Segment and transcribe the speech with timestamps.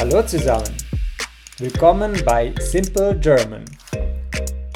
[0.00, 0.74] Hallo zusammen.
[1.58, 3.66] Willkommen bei Simple German.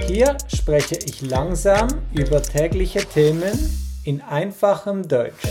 [0.07, 3.59] Hier spreche ich langsam über tägliche Themen
[4.05, 5.49] in einfachem Deutsch.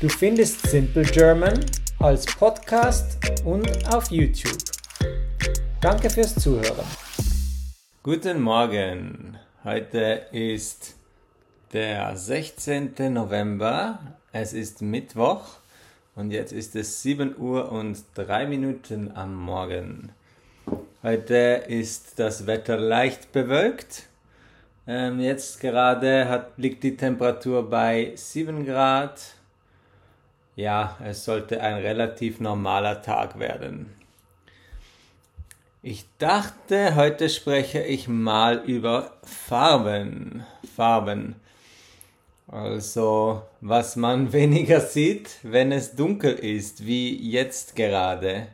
[0.00, 1.64] Du findest Simple German
[2.00, 4.58] als Podcast und auf YouTube.
[5.80, 6.84] Danke fürs Zuhören.
[8.02, 9.38] Guten Morgen.
[9.62, 10.96] Heute ist
[11.72, 12.92] der 16.
[13.12, 14.00] November.
[14.32, 15.60] Es ist Mittwoch
[16.16, 20.12] und jetzt ist es 7 Uhr und 3 Minuten am Morgen.
[21.02, 24.04] Heute ist das Wetter leicht bewölkt.
[24.86, 29.20] Ähm, jetzt gerade hat, liegt die Temperatur bei 7 Grad.
[30.56, 33.94] Ja, es sollte ein relativ normaler Tag werden.
[35.82, 40.46] Ich dachte, heute spreche ich mal über Farben.
[40.74, 41.36] Farben.
[42.48, 48.48] Also, was man weniger sieht, wenn es dunkel ist, wie jetzt gerade.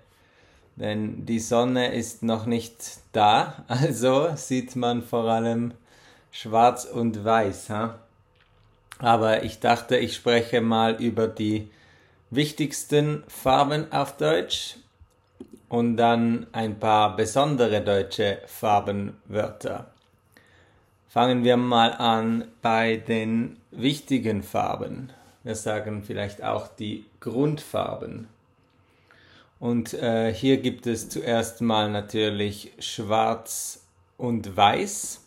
[0.76, 2.76] Denn die Sonne ist noch nicht
[3.12, 5.74] da, also sieht man vor allem
[6.30, 7.70] schwarz und weiß.
[7.70, 7.98] Ha?
[8.98, 11.70] Aber ich dachte, ich spreche mal über die
[12.30, 14.76] wichtigsten Farben auf Deutsch
[15.68, 19.90] und dann ein paar besondere deutsche Farbenwörter.
[21.08, 25.12] Fangen wir mal an bei den wichtigen Farben.
[25.42, 28.28] Wir sagen vielleicht auch die Grundfarben.
[29.58, 33.84] Und äh, hier gibt es zuerst mal natürlich Schwarz
[34.16, 35.20] und Weiß.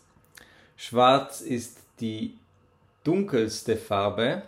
[0.76, 2.38] Schwarz ist die
[3.04, 4.42] dunkelste Farbe,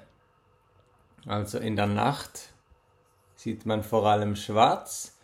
[1.27, 2.51] also in der Nacht
[3.37, 5.15] sieht man vor allem Schwarz.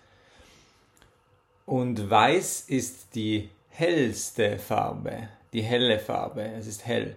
[1.66, 6.42] Und Weiß ist die hellste Farbe, die helle Farbe.
[6.42, 7.16] Es ist hell.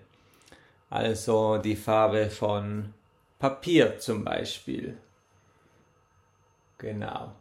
[0.90, 2.94] Also die Farbe von
[3.40, 4.98] Papier zum Beispiel.
[6.78, 7.32] Genau.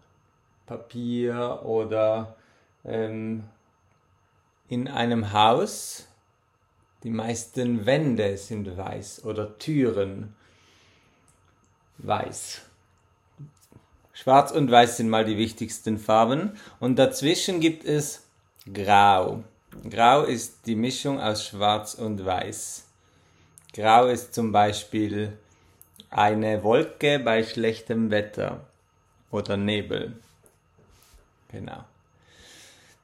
[0.66, 2.36] Papier oder
[2.84, 3.44] ähm,
[4.68, 6.08] in einem Haus.
[7.02, 10.34] Die meisten Wände sind weiß oder Türen
[11.98, 12.62] weiß.
[14.12, 16.58] Schwarz und Weiß sind mal die wichtigsten Farben.
[16.80, 18.26] Und dazwischen gibt es
[18.72, 19.44] Grau.
[19.88, 22.85] Grau ist die Mischung aus Schwarz und Weiß.
[23.76, 25.36] Grau ist zum Beispiel
[26.10, 28.66] eine Wolke bei schlechtem Wetter
[29.30, 30.16] oder Nebel.
[31.52, 31.84] Genau.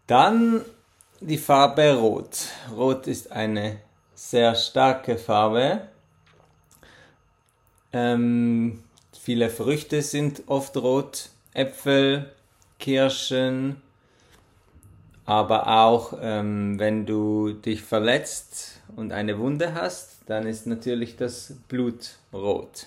[0.07, 0.65] Dann
[1.21, 2.49] die Farbe Rot.
[2.75, 3.79] Rot ist eine
[4.15, 5.89] sehr starke Farbe.
[7.93, 8.83] Ähm,
[9.25, 12.33] Viele Früchte sind oft rot, Äpfel,
[12.81, 13.81] Kirschen,
[15.25, 21.55] aber auch ähm, wenn du dich verletzt und eine Wunde hast, dann ist natürlich das
[21.69, 22.87] Blut rot.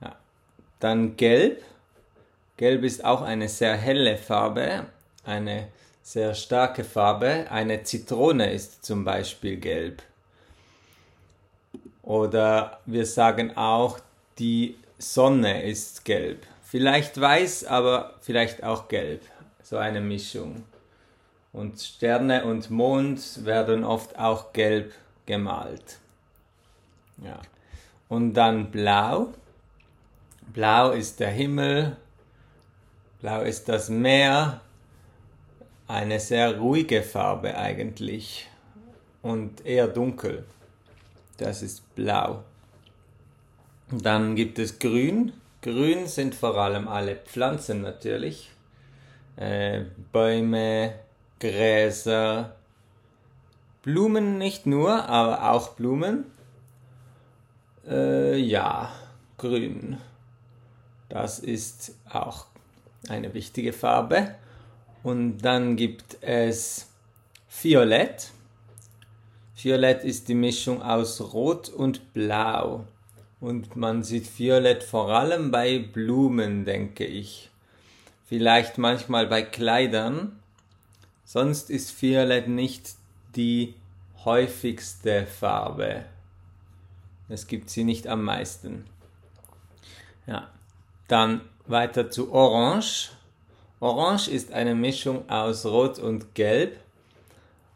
[0.00, 0.16] Ja.
[0.80, 1.62] Dann gelb.
[2.56, 4.86] Gelb ist auch eine sehr helle Farbe,
[5.24, 5.68] eine
[6.02, 7.46] sehr starke Farbe.
[7.50, 10.02] Eine Zitrone ist zum Beispiel gelb.
[12.02, 13.98] Oder wir sagen auch,
[14.38, 16.46] die Sonne ist gelb.
[16.62, 19.22] Vielleicht weiß, aber vielleicht auch gelb.
[19.62, 20.64] So eine Mischung.
[21.54, 24.92] Und Sterne und Mond werden oft auch gelb
[25.24, 26.00] gemalt.
[27.22, 27.40] Ja.
[28.08, 29.32] Und dann blau.
[30.52, 31.96] Blau ist der Himmel.
[33.20, 34.62] Blau ist das Meer.
[35.86, 38.48] Eine sehr ruhige Farbe eigentlich.
[39.22, 40.44] Und eher dunkel.
[41.36, 42.42] Das ist blau.
[43.92, 45.32] Dann gibt es Grün.
[45.62, 48.50] Grün sind vor allem alle Pflanzen natürlich.
[49.36, 50.94] Äh, Bäume,
[51.44, 52.56] Gräser,
[53.82, 56.24] Blumen nicht nur, aber auch Blumen.
[57.86, 58.90] Äh, ja,
[59.36, 59.98] grün.
[61.10, 62.46] Das ist auch
[63.10, 64.36] eine wichtige Farbe.
[65.02, 66.88] Und dann gibt es
[67.62, 68.30] Violett.
[69.54, 72.86] Violett ist die Mischung aus Rot und Blau.
[73.38, 77.50] Und man sieht Violett vor allem bei Blumen, denke ich.
[78.24, 80.40] Vielleicht manchmal bei Kleidern.
[81.24, 82.90] Sonst ist Violett nicht
[83.34, 83.74] die
[84.24, 86.04] häufigste Farbe.
[87.28, 88.84] Es gibt sie nicht am meisten.
[90.26, 90.48] Ja.
[91.08, 93.10] Dann weiter zu Orange.
[93.80, 96.78] Orange ist eine Mischung aus Rot und Gelb.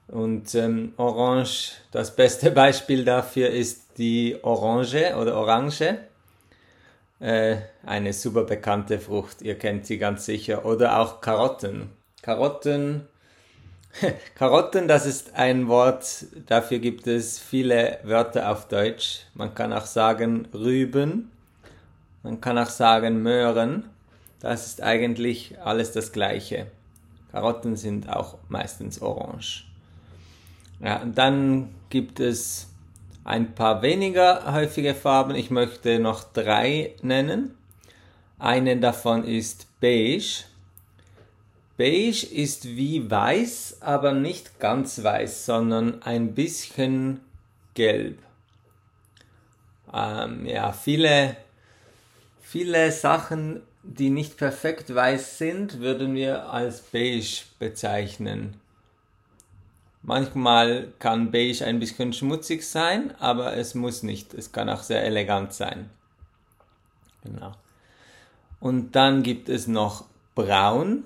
[0.09, 5.99] Und ähm, Orange, das beste Beispiel dafür ist die Orange oder Orange.
[7.21, 10.65] Äh, eine super bekannte Frucht, ihr kennt sie ganz sicher.
[10.65, 11.91] Oder auch Karotten.
[12.23, 13.07] Karotten,
[14.35, 19.27] Karotten, das ist ein Wort, dafür gibt es viele Wörter auf Deutsch.
[19.35, 21.31] Man kann auch sagen Rüben,
[22.23, 23.89] man kann auch sagen Möhren.
[24.41, 26.67] Das ist eigentlich alles das gleiche.
[27.33, 29.65] Karotten sind auch meistens orange.
[30.81, 32.69] Ja, dann gibt es
[33.25, 35.35] ein paar weniger häufige Farben.
[35.35, 37.55] Ich möchte noch drei nennen.
[38.39, 40.45] Eine davon ist beige.
[41.79, 47.21] Beige ist wie weiß, aber nicht ganz weiß, sondern ein bisschen
[47.75, 48.19] gelb.
[49.95, 51.37] Ähm, ja, viele,
[52.41, 58.61] viele Sachen, die nicht perfekt weiß sind, würden wir als beige bezeichnen.
[60.03, 64.35] Manchmal kann beige ein bisschen schmutzig sein, aber es muss nicht.
[64.35, 65.91] Es kann auch sehr elegant sein.
[67.23, 67.53] Genau.
[68.59, 71.05] Und dann gibt es noch braun.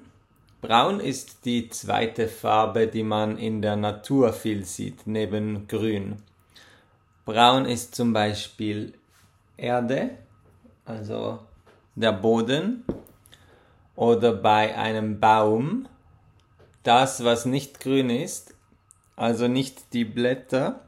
[0.63, 6.23] Braun ist die zweite Farbe, die man in der Natur viel sieht, neben grün.
[7.25, 8.95] Braun ist zum Beispiel
[9.57, 10.11] Erde,
[10.85, 11.41] also
[11.97, 12.85] der Boden,
[13.97, 15.89] oder bei einem Baum
[16.85, 18.55] das, was nicht grün ist,
[19.17, 20.81] also nicht die Blätter,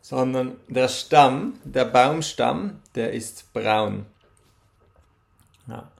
[0.00, 4.06] sondern der Stamm, der Baumstamm, der ist braun.
[5.68, 5.93] Ja.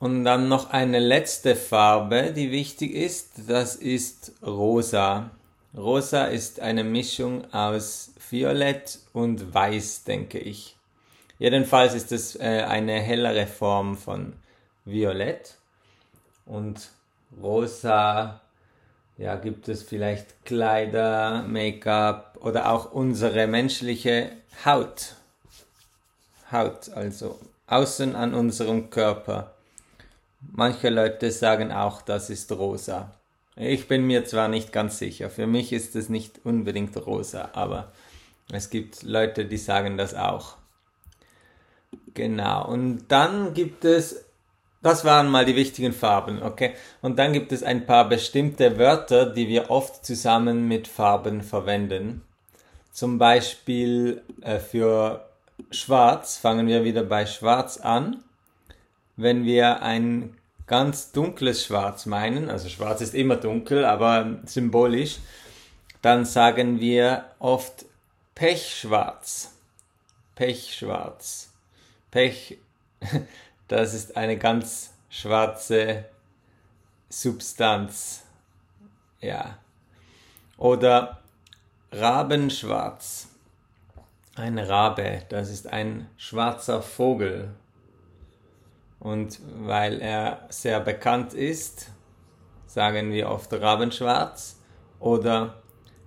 [0.00, 5.30] Und dann noch eine letzte Farbe, die wichtig ist, das ist rosa.
[5.76, 10.78] Rosa ist eine Mischung aus Violett und Weiß, denke ich.
[11.38, 14.32] Jedenfalls ist es äh, eine hellere Form von
[14.86, 15.58] Violett.
[16.46, 16.88] Und
[17.42, 18.40] rosa,
[19.18, 24.32] ja, gibt es vielleicht Kleider, Make-up oder auch unsere menschliche
[24.64, 25.16] Haut.
[26.50, 29.54] Haut, also außen an unserem Körper.
[30.40, 33.12] Manche Leute sagen auch, das ist rosa.
[33.56, 37.92] Ich bin mir zwar nicht ganz sicher, für mich ist es nicht unbedingt rosa, aber
[38.52, 40.56] es gibt Leute, die sagen das auch.
[42.14, 44.24] Genau, und dann gibt es,
[44.82, 46.74] das waren mal die wichtigen Farben, okay?
[47.02, 52.22] Und dann gibt es ein paar bestimmte Wörter, die wir oft zusammen mit Farben verwenden.
[52.92, 55.28] Zum Beispiel äh, für
[55.70, 58.24] Schwarz fangen wir wieder bei Schwarz an.
[59.20, 60.34] Wenn wir ein
[60.66, 65.18] ganz dunkles Schwarz meinen, also Schwarz ist immer dunkel, aber symbolisch,
[66.00, 67.84] dann sagen wir oft
[68.34, 69.52] Pechschwarz.
[70.36, 71.52] Pechschwarz.
[72.10, 72.56] Pech,
[73.68, 76.06] das ist eine ganz schwarze
[77.10, 78.22] Substanz.
[79.20, 79.58] Ja.
[80.56, 81.20] Oder
[81.92, 83.28] Rabenschwarz.
[84.34, 87.50] Ein Rabe, das ist ein schwarzer Vogel.
[89.00, 91.90] Und weil er sehr bekannt ist,
[92.66, 94.60] sagen wir oft Rabenschwarz
[95.00, 95.54] oder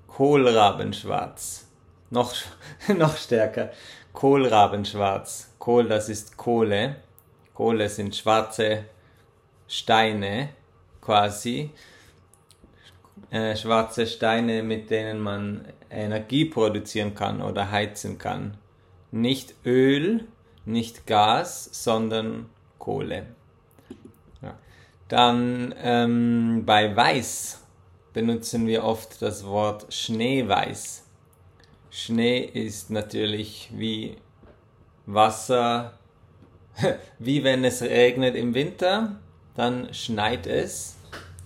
[0.07, 1.67] Kohlrabenschwarz.
[2.11, 2.33] Noch,
[2.95, 3.71] noch stärker.
[4.13, 5.49] Kohlrabenschwarz.
[5.57, 6.97] Kohl, das ist Kohle.
[7.55, 8.85] Kohle sind schwarze
[9.67, 10.49] Steine
[11.01, 11.71] quasi.
[13.31, 18.57] Äh, schwarze Steine, mit denen man Energie produzieren kann oder heizen kann.
[19.11, 20.27] Nicht Öl,
[20.65, 22.49] nicht Gas, sondern
[22.83, 23.27] Kohle.
[24.41, 24.57] Ja.
[25.07, 27.61] Dann ähm, bei Weiß
[28.11, 31.05] benutzen wir oft das Wort Schneeweiß.
[31.89, 34.17] Schnee ist natürlich wie
[35.05, 35.93] Wasser,
[37.19, 39.15] wie wenn es regnet im Winter,
[39.55, 40.97] dann schneit es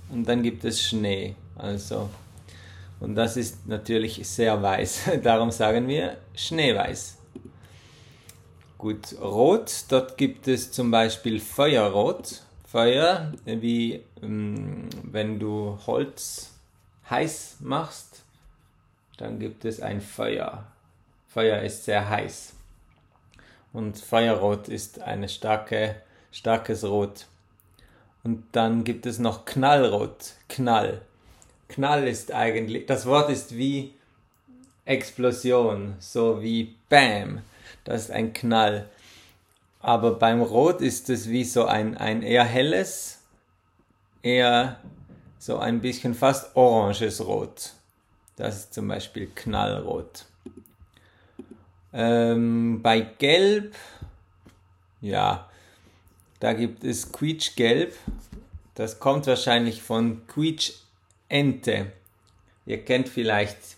[0.09, 1.35] und dann gibt es Schnee.
[1.55, 2.09] Also,
[2.99, 5.11] und das ist natürlich sehr weiß.
[5.21, 7.16] Darum sagen wir Schneeweiß.
[8.77, 12.43] Gut, Rot, dort gibt es zum Beispiel Feuerrot.
[12.67, 16.51] Feuer, wie ähm, wenn du Holz
[17.09, 18.21] heiß machst,
[19.17, 20.67] dann gibt es ein Feuer.
[21.27, 22.53] Feuer ist sehr heiß.
[23.73, 25.95] Und Feuerrot ist ein starke,
[26.31, 27.25] starkes Rot.
[28.23, 31.01] Und dann gibt es noch Knallrot, Knall.
[31.67, 33.95] Knall ist eigentlich, das Wort ist wie
[34.85, 37.41] Explosion, so wie Bam
[37.87, 38.89] das ist ein Knall.
[39.79, 43.19] Aber beim Rot ist es wie so ein, ein eher helles,
[44.21, 44.81] eher
[45.39, 47.71] so ein bisschen fast oranges Rot.
[48.35, 50.25] Das ist zum Beispiel Knallrot.
[51.93, 53.73] Ähm, bei Gelb,
[54.99, 55.49] ja,
[56.41, 57.95] da gibt es Quietschgelb.
[58.75, 61.93] Das kommt wahrscheinlich von Quietschente.
[62.65, 63.77] Ihr kennt vielleicht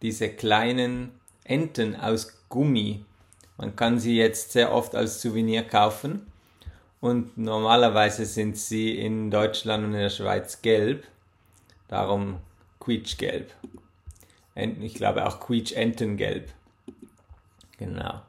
[0.00, 3.04] diese kleinen Enten aus Gummi.
[3.56, 6.26] Man kann sie jetzt sehr oft als Souvenir kaufen
[7.00, 11.06] und normalerweise sind sie in Deutschland und in der Schweiz gelb,
[11.88, 12.38] darum
[12.80, 13.52] quietschgelb.
[14.54, 16.52] Ich glaube auch quietschentengelb.
[17.78, 18.22] Genau.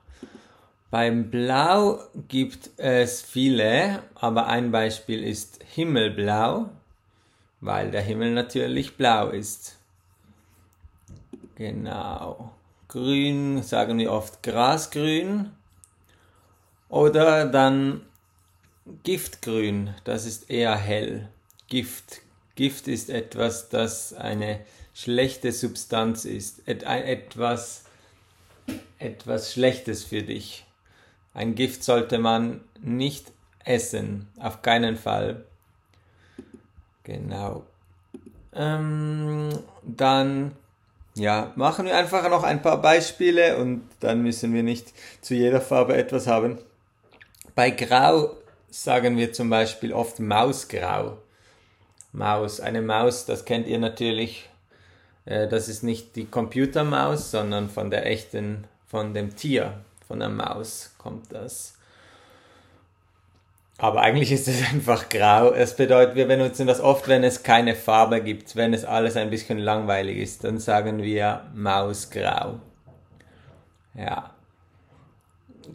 [0.89, 6.69] Beim Blau gibt es viele, aber ein Beispiel ist Himmelblau,
[7.61, 9.77] weil der Himmel natürlich blau ist.
[11.55, 12.51] Genau.
[12.93, 15.49] Grün sagen wir oft Grasgrün.
[16.89, 18.01] Oder dann
[19.01, 21.27] Giftgrün, das ist eher hell.
[21.67, 22.21] Gift.
[22.53, 24.59] Gift ist etwas, das eine
[24.93, 26.67] schlechte Substanz ist.
[26.67, 27.85] Et, etwas,
[28.99, 30.63] etwas Schlechtes für dich.
[31.33, 33.31] Ein Gift sollte man nicht
[33.65, 35.45] essen, auf keinen Fall.
[37.03, 37.65] Genau.
[38.53, 39.49] Ähm,
[39.81, 40.51] dann
[41.15, 45.61] ja, machen wir einfach noch ein paar Beispiele und dann müssen wir nicht zu jeder
[45.61, 46.57] Farbe etwas haben.
[47.55, 48.35] Bei Grau
[48.71, 51.17] sagen wir zum Beispiel oft Mausgrau.
[52.11, 54.49] Maus, eine Maus, das kennt ihr natürlich.
[55.25, 60.29] Äh, das ist nicht die Computermaus, sondern von der echten, von dem Tier, von der
[60.29, 61.75] Maus kommt das.
[63.77, 65.51] Aber eigentlich ist es einfach grau.
[65.51, 69.29] Es bedeutet, wir benutzen das oft, wenn es keine Farbe gibt, wenn es alles ein
[69.29, 72.59] bisschen langweilig ist, dann sagen wir Mausgrau.
[73.95, 74.31] Ja.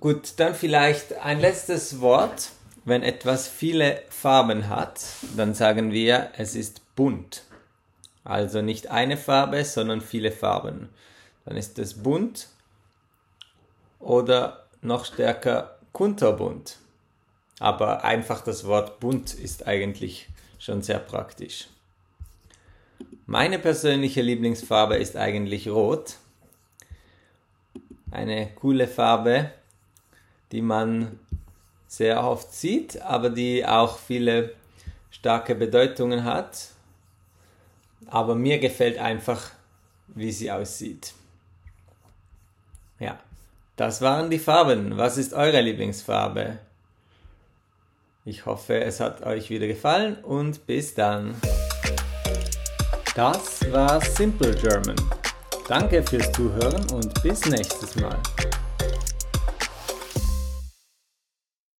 [0.00, 2.50] Gut, dann vielleicht ein letztes Wort.
[2.84, 5.00] Wenn etwas viele Farben hat,
[5.36, 7.42] dann sagen wir, es ist bunt.
[8.24, 10.88] Also nicht eine Farbe, sondern viele Farben.
[11.44, 12.48] Dann ist es bunt
[14.00, 16.78] oder noch stärker kunterbunt.
[17.60, 21.68] Aber einfach das Wort bunt ist eigentlich schon sehr praktisch.
[23.26, 26.16] Meine persönliche Lieblingsfarbe ist eigentlich rot.
[28.10, 29.50] Eine coole Farbe,
[30.50, 31.18] die man
[31.86, 34.54] sehr oft sieht, aber die auch viele
[35.10, 36.68] starke Bedeutungen hat.
[38.06, 39.50] Aber mir gefällt einfach,
[40.06, 41.12] wie sie aussieht.
[42.98, 43.18] Ja,
[43.76, 44.96] das waren die Farben.
[44.96, 46.58] Was ist eure Lieblingsfarbe?
[48.28, 51.34] Ich hoffe, es hat euch wieder gefallen und bis dann.
[53.14, 54.96] Das war Simple German.
[55.66, 58.18] Danke fürs Zuhören und bis nächstes Mal.